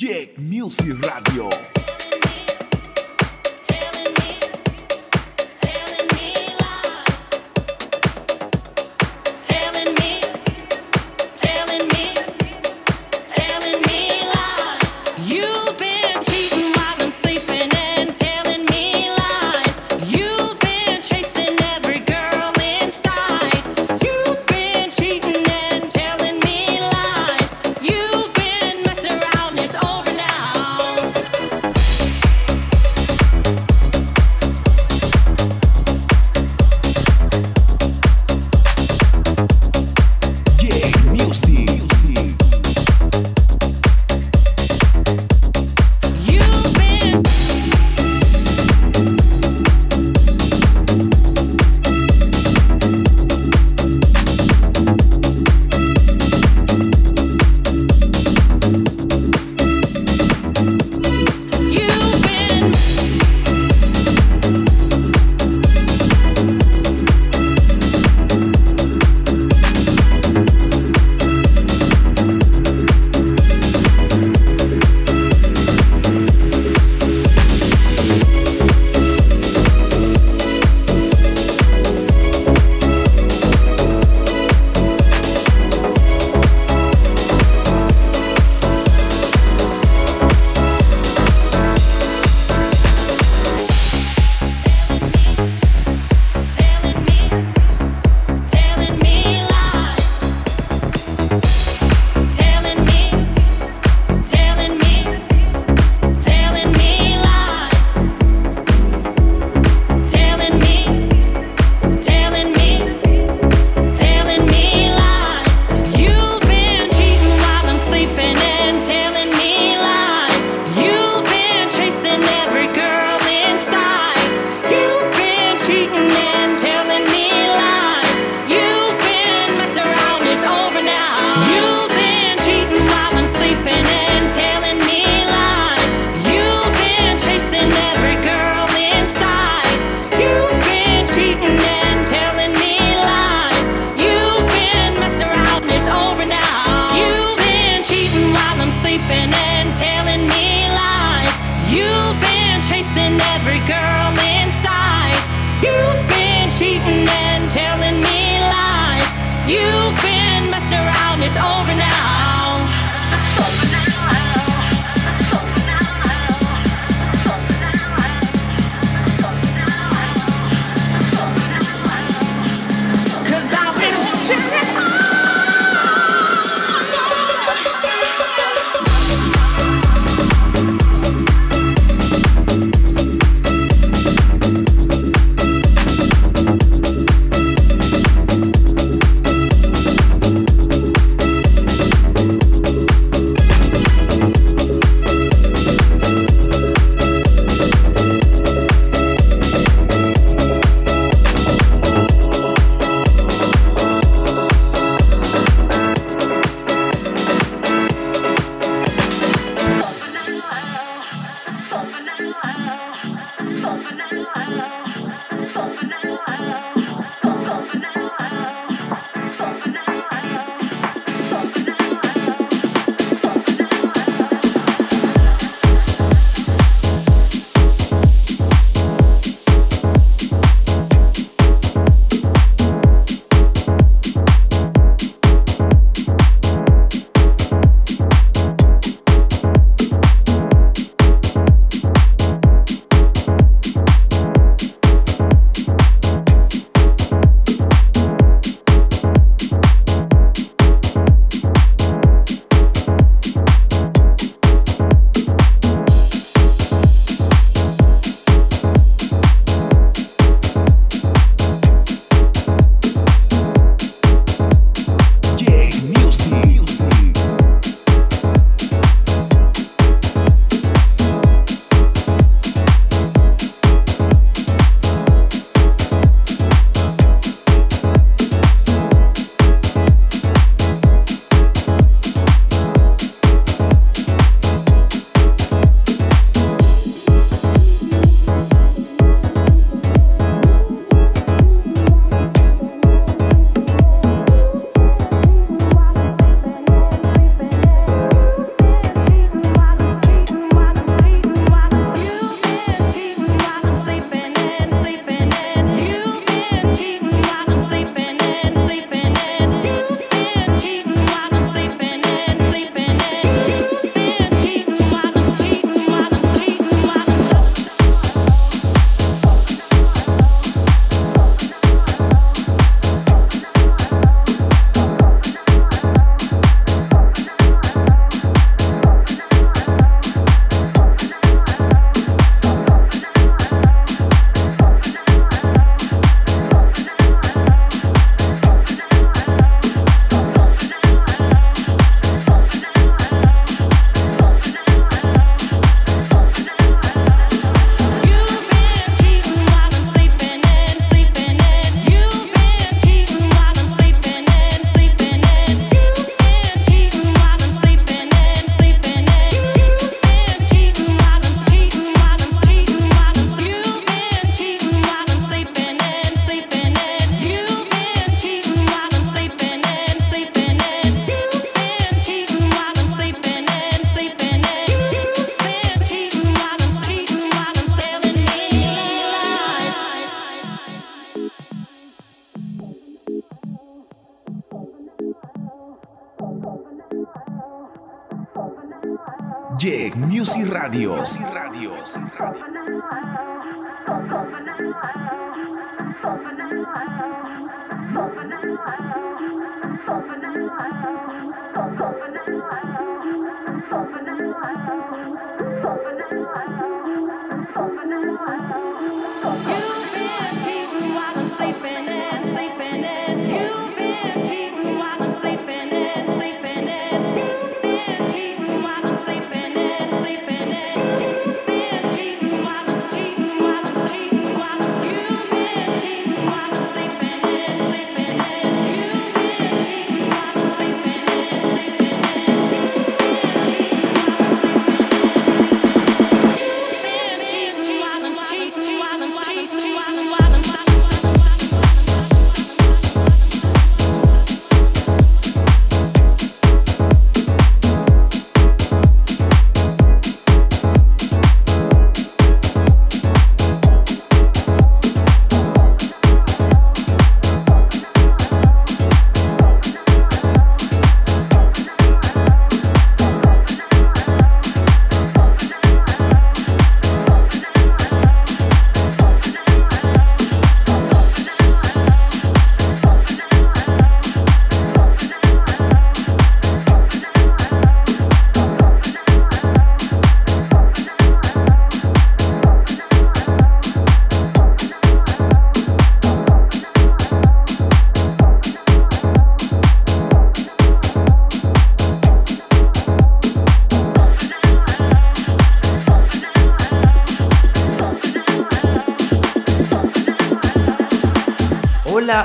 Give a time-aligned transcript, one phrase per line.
[0.00, 1.89] Jack Music Radio.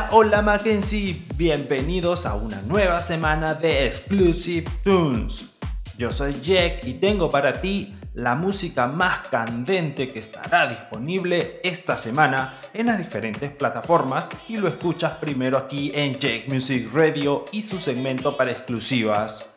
[0.09, 5.53] Hola, Mackenzie, bienvenidos a una nueva semana de Exclusive Tunes.
[5.99, 11.99] Yo soy Jack y tengo para ti la música más candente que estará disponible esta
[11.99, 17.61] semana en las diferentes plataformas y lo escuchas primero aquí en Jake Music Radio y
[17.61, 19.53] su segmento para exclusivas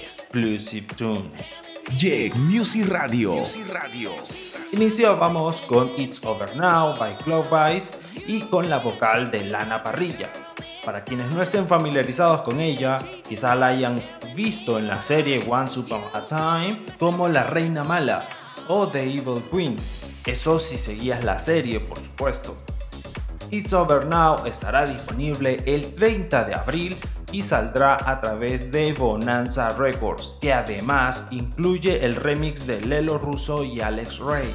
[0.00, 1.56] Exclusive Tunes.
[1.96, 3.32] Jake Music Radio.
[3.32, 4.12] Music Radio.
[4.72, 10.30] Iniciábamos con It's Over Now by Vice y con la vocal de Lana Parrilla.
[10.84, 14.02] Para quienes no estén familiarizados con ella, quizá la hayan
[14.34, 18.28] visto en la serie Once Upon a Time como la Reina Mala
[18.66, 19.76] o The Evil Queen.
[20.26, 22.56] Eso si seguías la serie, por supuesto.
[23.50, 26.96] It's Over Now estará disponible el 30 de abril
[27.36, 33.62] y saldrá a través de Bonanza Records, que además incluye el remix de Lelo Russo
[33.62, 34.50] y Alex Ray.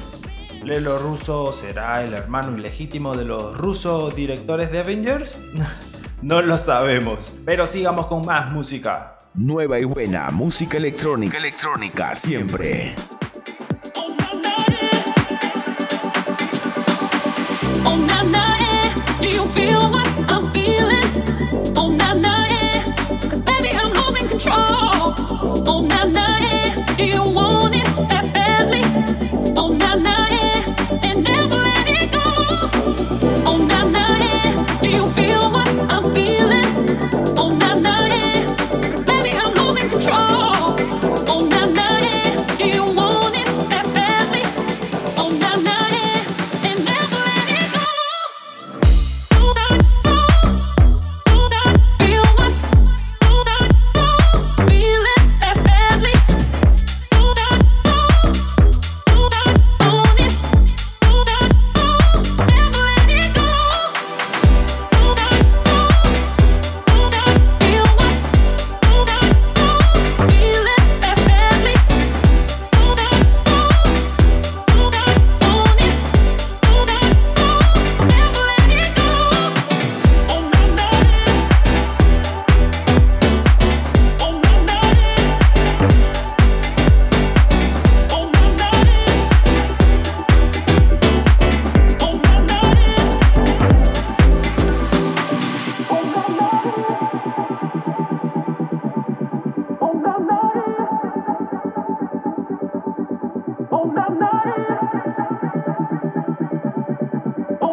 [0.64, 5.40] Lelo Russo será el hermano ilegítimo de los rusos directores de Avengers?
[6.22, 9.16] no lo sabemos, pero sigamos con más música.
[9.34, 12.96] Nueva y buena música electrónica, electrónica siempre.
[17.84, 19.92] Oh, feel
[20.28, 20.41] I'm
[24.42, 25.14] control.
[25.66, 26.51] Oh, now, now.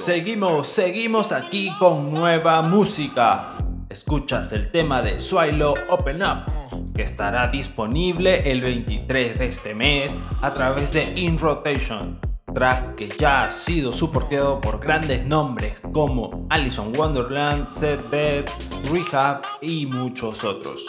[0.00, 3.54] Seguimos, seguimos aquí con nueva música.
[3.90, 6.46] Escuchas el tema de Swallow Open Up,
[6.94, 12.18] que estará disponible el 23 de este mes a través de In Rotation,
[12.54, 18.46] track que ya ha sido soportado por grandes nombres como Alison Wonderland, Set Dead,
[18.90, 20.86] Rehab y muchos otros.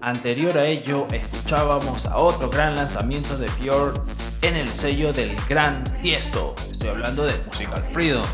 [0.00, 4.00] Anterior a ello, escuchábamos a otro gran lanzamiento de Pure
[4.42, 6.54] en el sello del gran Tiesto.
[6.70, 8.26] Estoy hablando de Musical Freedom.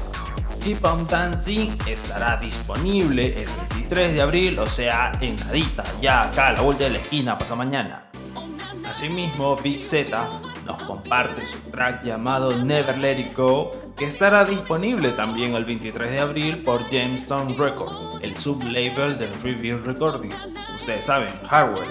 [0.63, 6.49] Keep on Dancing estará disponible el 23 de abril, o sea, en nadita, ya acá
[6.49, 8.11] a la vuelta de la esquina, pasa mañana.
[8.89, 10.29] Asimismo, Big Z
[10.65, 16.11] nos comparte su track llamado Never Let It Go, que estará disponible también el 23
[16.11, 20.49] de abril por Jamestown Records, el sublabel de Review Recordings.
[20.75, 21.89] Ustedes saben, hardware.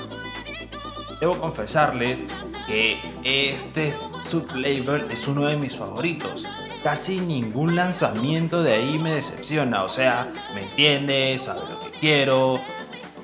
[1.19, 2.25] Debo confesarles
[2.67, 3.93] que este
[4.27, 6.45] sublabel es uno de mis favoritos.
[6.83, 12.59] Casi ningún lanzamiento de ahí me decepciona, o sea, me entiende, sabe lo que quiero,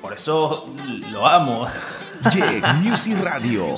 [0.00, 0.68] por eso
[1.10, 1.66] lo amo.
[2.30, 3.74] Yeah, Music Radio.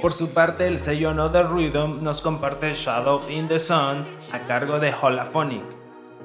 [0.00, 4.78] Por su parte, el sello Another Rhythm nos comparte Shadow in the Sun a cargo
[4.78, 5.64] de Holaphonic,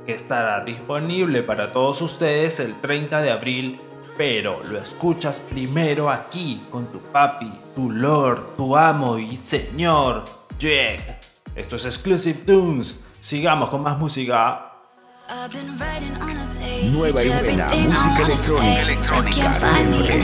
[0.06, 3.82] que estará disponible para todos ustedes el 30 de abril
[4.20, 10.26] pero lo escuchas primero aquí con tu papi, tu lord, tu amo y señor,
[10.60, 11.22] Jack.
[11.56, 13.00] Esto es Exclusive Tunes.
[13.22, 14.74] Sigamos con más música.
[16.92, 20.20] Nueva y buena música electrónica, electrónica siempre.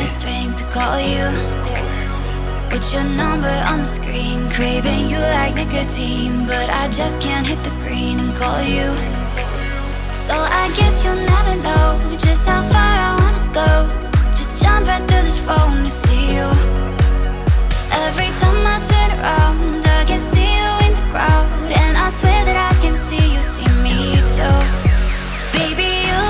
[2.70, 7.64] Put your number on the screen, craving you like nicotine, but I just can't hit
[7.64, 8.94] the green and call you.
[10.12, 13.05] So I guess you'll never know just how far I
[13.56, 13.88] go.
[14.36, 16.48] Just jump right through this phone to see you.
[18.04, 22.42] Every time I turn around, I can see you in the crowd, and I swear
[22.44, 24.60] that I can see you see me too.
[25.56, 26.22] Baby, you,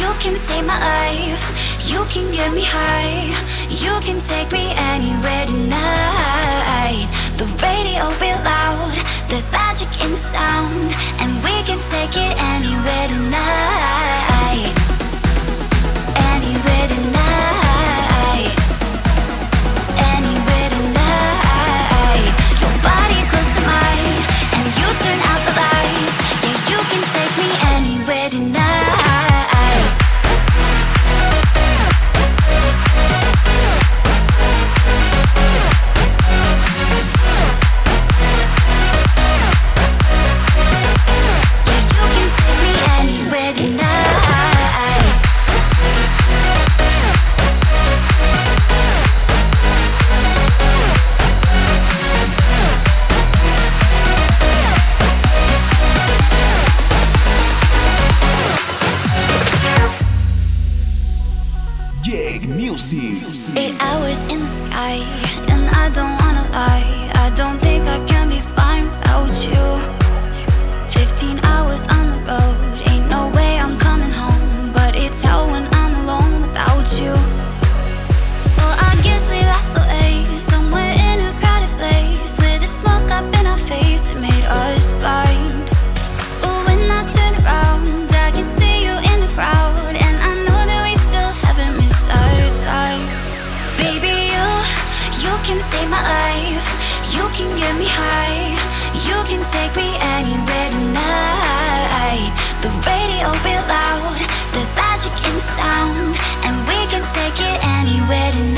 [0.00, 1.44] you can save my life.
[1.92, 3.36] You can get me high.
[3.84, 7.04] You can take me anywhere tonight.
[7.36, 8.96] The radio be loud.
[9.28, 10.88] There's magic in the sound,
[11.20, 14.15] and we can take it anywhere tonight
[16.46, 17.15] anywhere tonight
[97.36, 98.56] can get me high.
[99.04, 102.32] You can take me anywhere tonight.
[102.64, 104.24] The radio real loud.
[104.54, 106.16] There's magic in sound,
[106.48, 108.55] and we can take it anywhere tonight.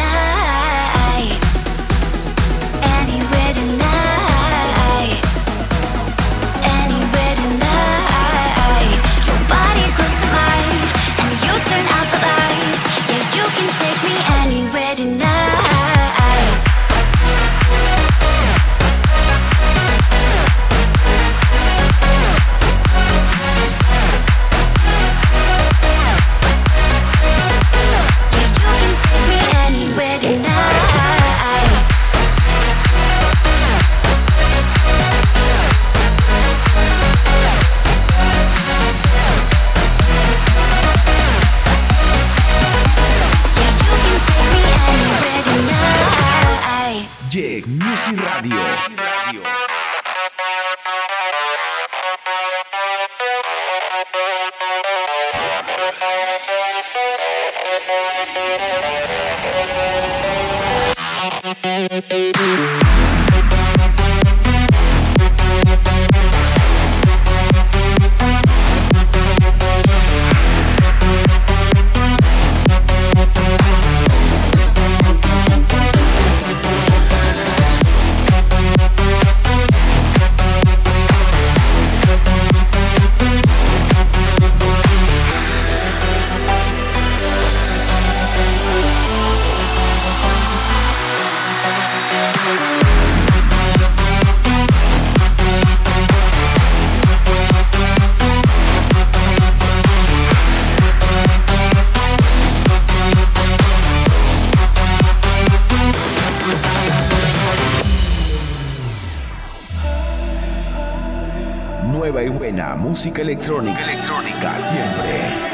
[112.58, 115.47] buena música electrónica, electrónica siempre.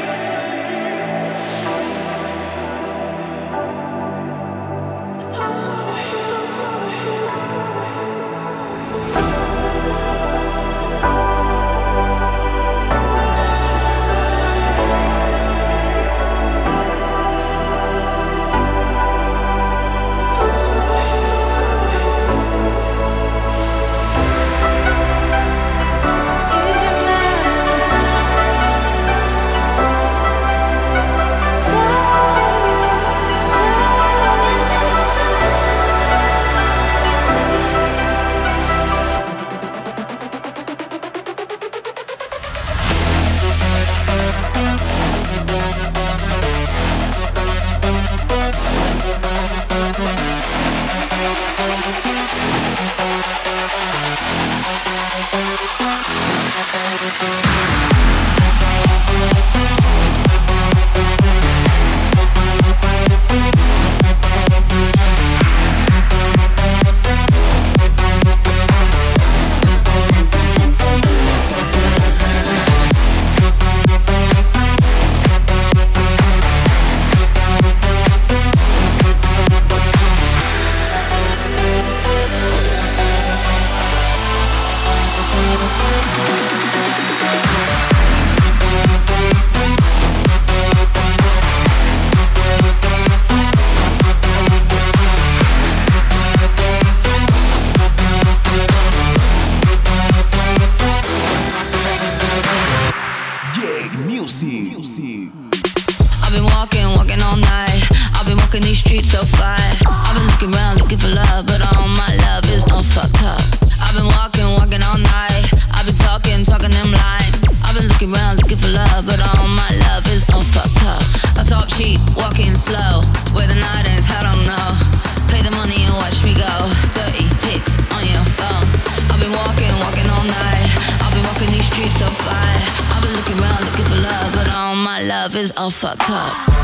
[135.75, 136.54] fucked up.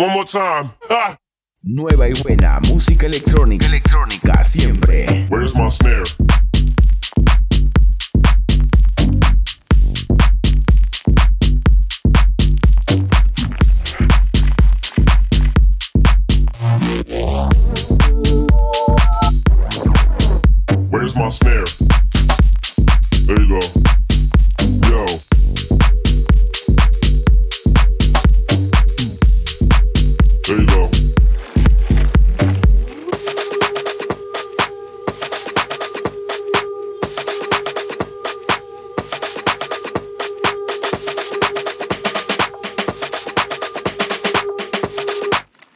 [0.00, 0.70] One more time.
[0.88, 1.16] Ah.
[1.62, 3.66] Nueva y buena música electrónica.
[3.66, 5.26] Electrónica siempre.
[5.28, 6.39] Where's my snare?
[21.12, 21.64] Where's my snare?
[23.26, 23.60] There you go.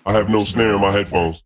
[0.07, 1.44] I have no snare in my headphones.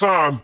[0.00, 0.40] Time.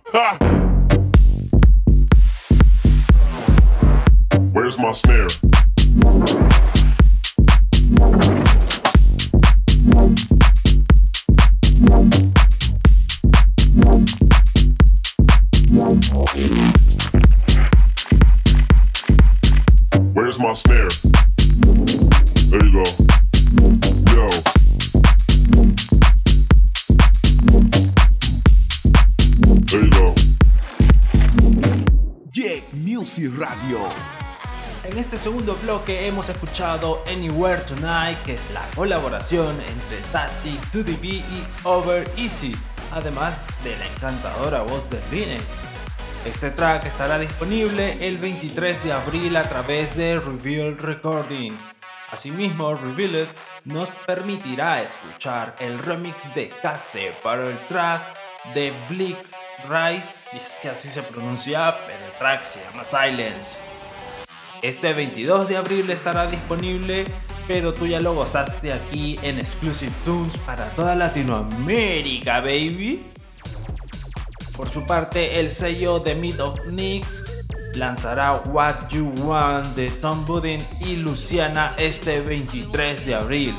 [36.59, 42.57] Anywhere Tonight, que es la colaboración entre Tastic, 2DB y Over Easy,
[42.93, 45.39] además de la encantadora voz de Rine.
[46.25, 51.75] Este track estará disponible el 23 de abril a través de Reveal Recordings.
[52.11, 53.29] Asimismo, Revealed
[53.65, 58.19] nos permitirá escuchar el remix de Case para el track
[58.55, 59.19] de Bleak
[59.69, 63.59] Rise, si es que así se pronuncia, pero el track se llama Silence.
[64.67, 67.05] Este 22 de abril estará disponible,
[67.47, 73.07] pero tú ya lo gozaste aquí en Exclusive Tunes para toda Latinoamérica, baby.
[74.57, 77.23] Por su parte, el sello The Meat of Nix
[77.75, 83.55] lanzará What You Want de Tom Budin y Luciana este 23 de abril.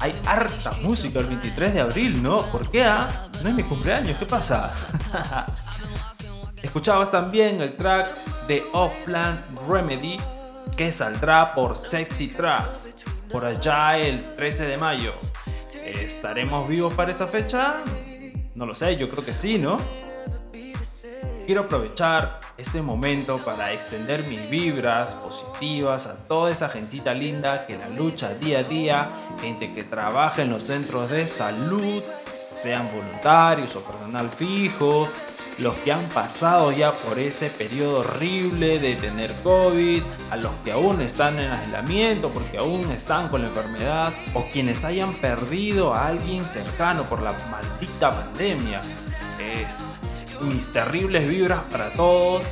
[0.00, 2.38] Hay harta música el 23 de abril, ¿no?
[2.46, 2.82] ¿Por qué?
[2.82, 3.28] Ah?
[3.44, 4.72] No es mi cumpleaños, ¿qué pasa?
[6.64, 8.08] Escuchabas también el track
[8.46, 10.18] de Off-Plan Remedy
[10.76, 12.90] que saldrá por Sexy Tracks
[13.30, 15.14] por allá el 13 de mayo.
[15.84, 17.82] ¿Estaremos vivos para esa fecha?
[18.54, 19.78] No lo sé, yo creo que sí, ¿no?
[21.46, 27.78] Quiero aprovechar este momento para extender mis vibras positivas a toda esa gentita linda que
[27.78, 32.02] la lucha día a día, gente que trabaja en los centros de salud,
[32.34, 35.08] sean voluntarios o personal fijo,
[35.58, 40.72] los que han pasado ya por ese periodo horrible de tener COVID, a los que
[40.72, 46.08] aún están en aislamiento porque aún están con la enfermedad, o quienes hayan perdido a
[46.08, 48.80] alguien cercano por la maldita pandemia.
[49.40, 49.78] Es
[50.42, 52.44] mis terribles vibras para todos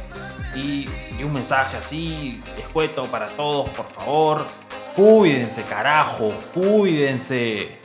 [0.55, 0.87] y,
[1.23, 4.47] un mensaje así, escueto para todos, por favor.
[4.95, 7.79] Cuídense, carajo, cuídense.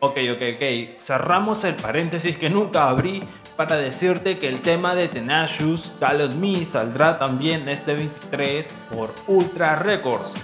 [0.00, 1.00] Ok, ok, ok.
[1.00, 3.22] Cerramos el paréntesis que nunca abrí
[3.56, 9.14] para decirte que el tema de Tenacious, Call on Me, saldrá también este 23 por
[9.26, 10.34] Ultra Records.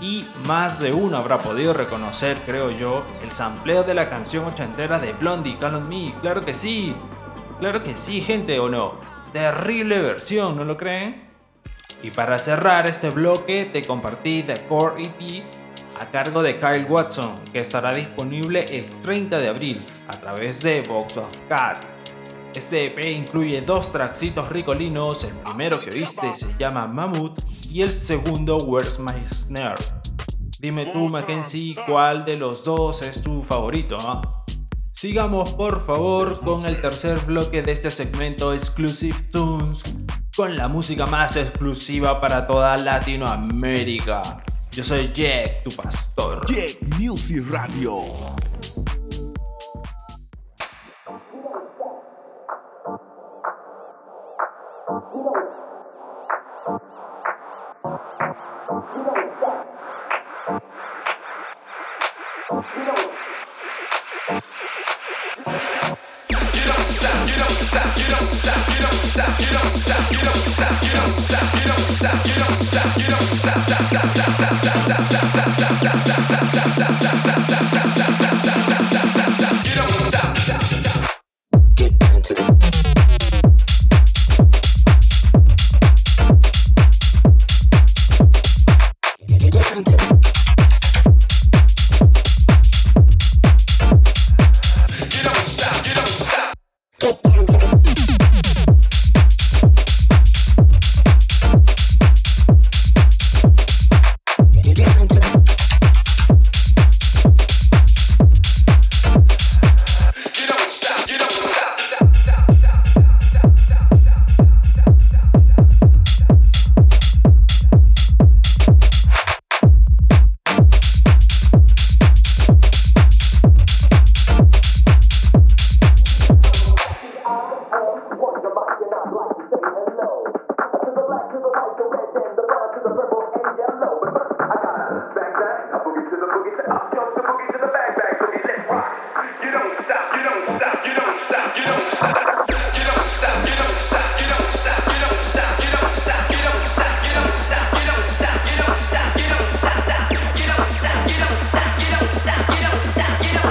[0.00, 4.98] Y más de uno habrá podido reconocer, creo yo, el sampleo de la canción ochentera
[4.98, 6.14] de Blondie, Call on Me.
[6.20, 6.94] Claro que sí,
[7.60, 8.94] claro que sí, gente, ¿o no?
[9.32, 11.24] Terrible versión, ¿no lo creen?
[12.02, 15.44] Y para cerrar este bloque, te compartí The Core EP
[15.98, 20.82] a cargo de Kyle Watson, que estará disponible el 30 de abril a través de
[20.82, 21.95] Box of Cat.
[22.56, 27.38] Este EP incluye dos tracksitos ricolinos, el primero que oíste se llama Mammoth
[27.70, 29.74] y el segundo Where's My Snare.
[30.58, 33.98] Dime tú, Mackenzie, cuál de los dos es tu favorito.
[34.92, 39.82] Sigamos por favor con el tercer bloque de este segmento Exclusive Tunes,
[40.34, 44.42] con la música más exclusiva para toda Latinoamérica.
[44.72, 46.42] Yo soy Jack, tu pastor.
[46.46, 48.02] Jack Music Radio.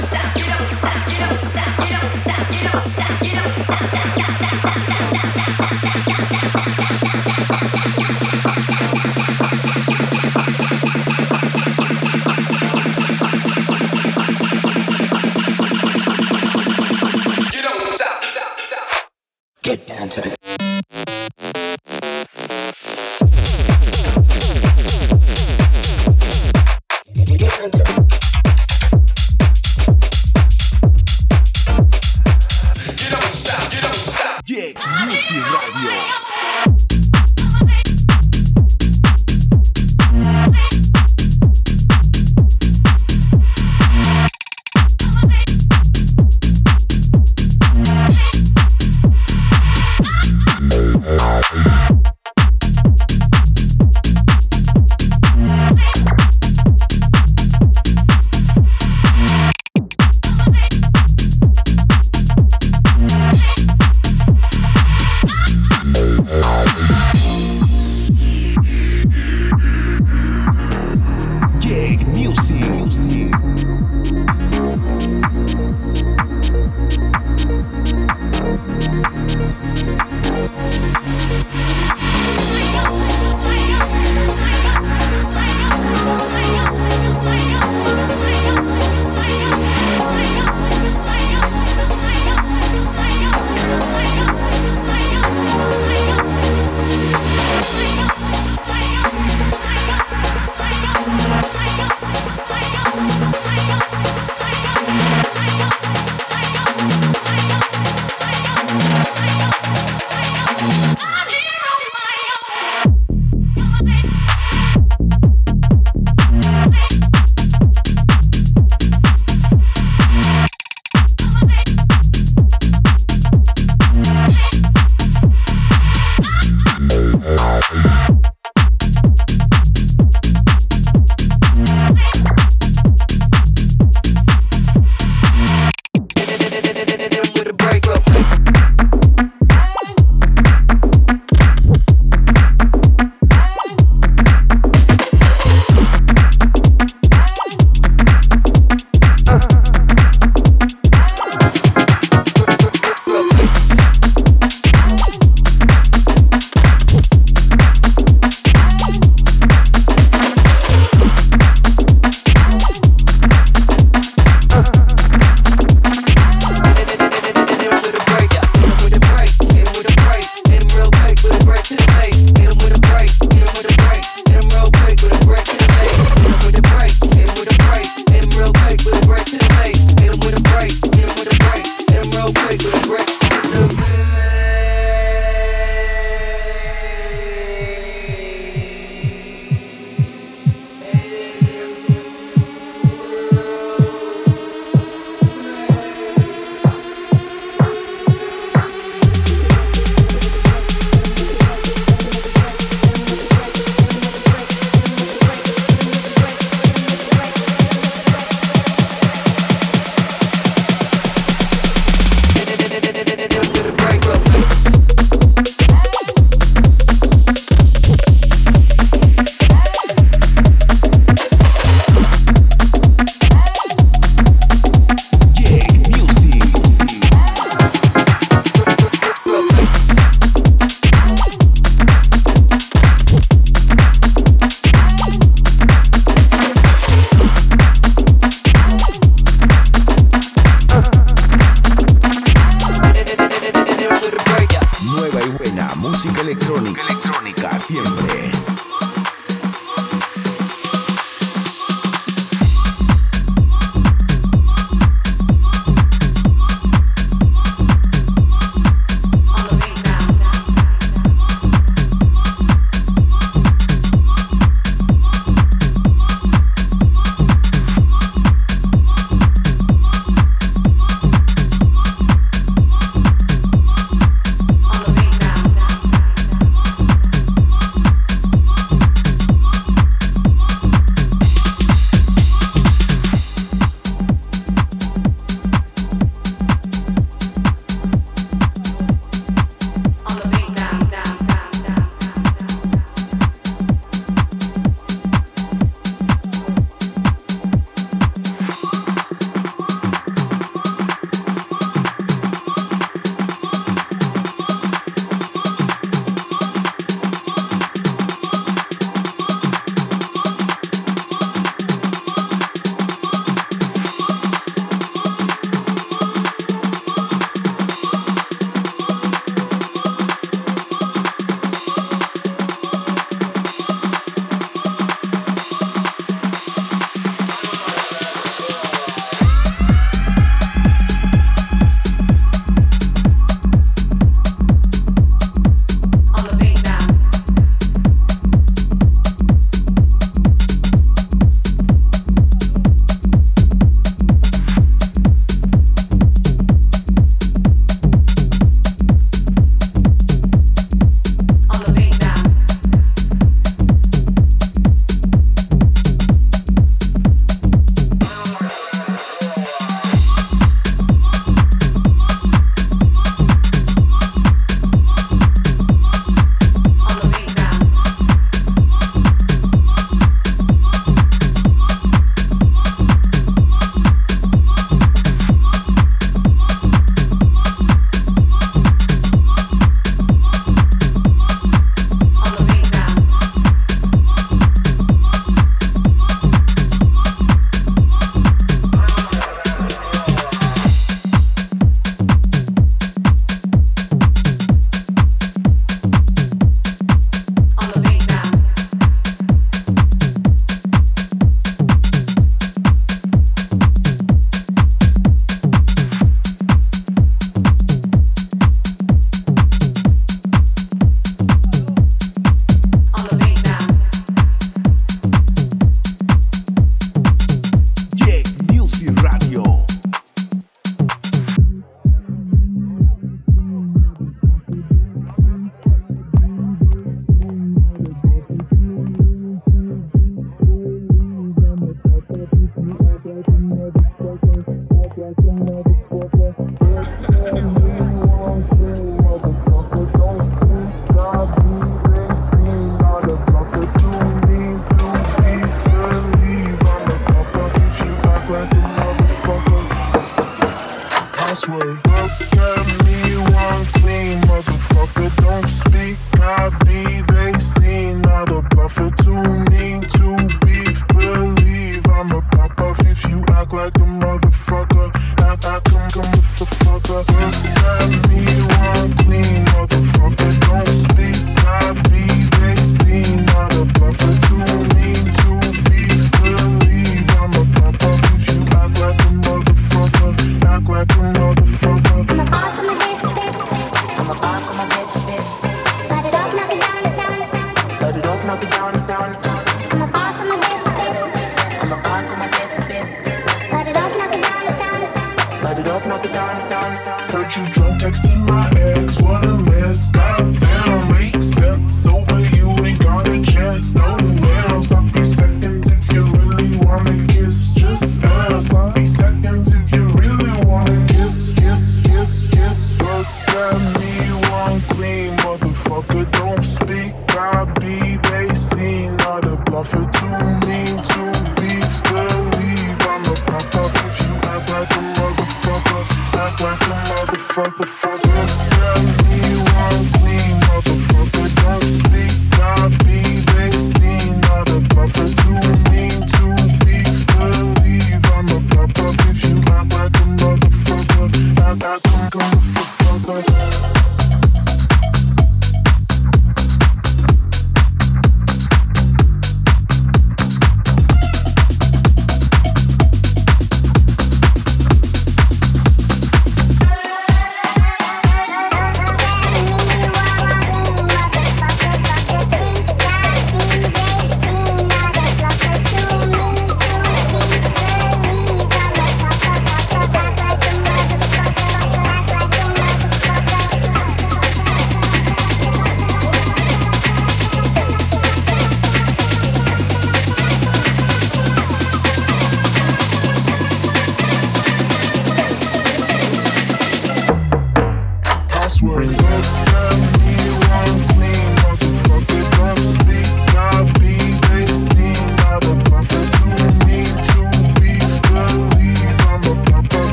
[0.00, 0.39] stop.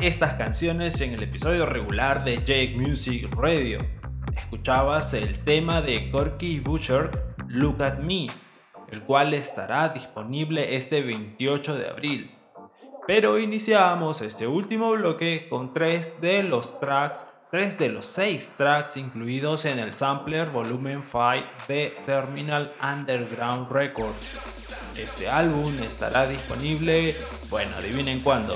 [0.00, 3.78] Estas canciones en el episodio regular de Jake Music Radio.
[4.36, 7.10] Escuchabas el tema de Corky Butcher,
[7.48, 8.28] Look at Me,
[8.92, 12.30] el cual estará disponible este 28 de abril.
[13.06, 18.96] Pero iniciamos este último bloque con tres de los tracks, tres de los seis tracks
[18.96, 24.38] incluidos en el sampler volumen 5 de Terminal Underground Records.
[24.96, 27.16] Este álbum estará disponible,
[27.50, 28.54] bueno, adivinen cuándo,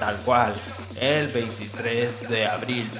[0.00, 0.52] tal cual,
[1.00, 2.90] el 23 de abril.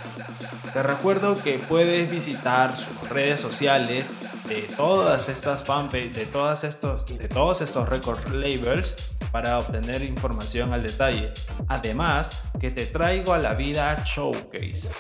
[0.73, 4.13] Te recuerdo que puedes visitar sus redes sociales
[4.49, 8.95] de todas estas fanpages, de, todas estos, de todos estos record labels
[9.31, 11.33] para obtener información al detalle.
[11.69, 14.91] Además, que te traigo a la vida Showcase.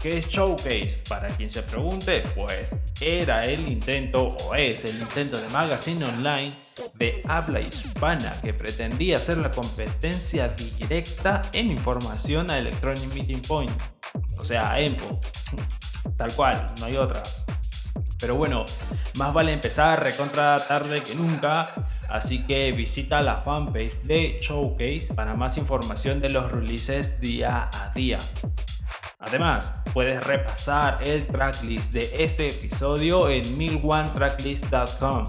[0.00, 1.02] ¿Qué es Showcase?
[1.08, 6.58] Para quien se pregunte, pues era el intento o es el intento de magazine online
[6.94, 13.72] de habla hispana que pretendía ser la competencia directa en información a Electronic Meeting Point.
[14.38, 15.20] O sea, a EMPO.
[16.16, 17.22] Tal cual, no hay otra.
[18.18, 18.64] Pero bueno,
[19.18, 21.68] más vale empezar recontra tarde que nunca,
[22.08, 27.92] así que visita la fanpage de Showcase para más información de los releases día a
[27.94, 28.18] día.
[29.18, 35.24] Además, puedes repasar el tracklist de este episodio en 1001tracklist.com.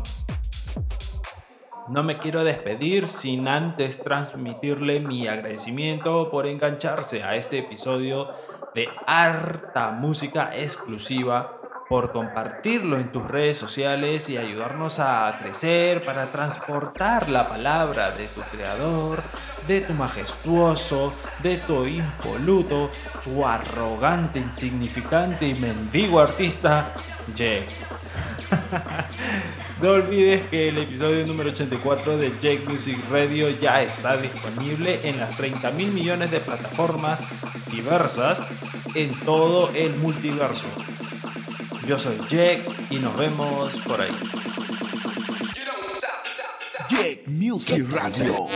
[1.89, 8.29] No me quiero despedir sin antes transmitirle mi agradecimiento por engancharse a este episodio
[8.75, 11.56] de harta música exclusiva
[11.89, 18.27] por compartirlo en tus redes sociales y ayudarnos a crecer para transportar la palabra de
[18.27, 19.21] tu creador,
[19.67, 21.13] de tu majestuoso,
[21.43, 22.89] de tu impoluto,
[23.23, 26.93] tu arrogante, insignificante y mendigo artista,
[27.35, 27.67] Jake.
[29.81, 35.19] no olvides que el episodio número 84 de Jake Music Radio ya está disponible en
[35.19, 37.21] las 30 mil millones de plataformas
[37.71, 38.39] diversas
[38.93, 40.67] en todo el multiverso.
[41.87, 42.59] Yo soy Jack
[42.89, 44.11] y nos vemos por ahí.
[46.89, 48.47] Jack Music Radio.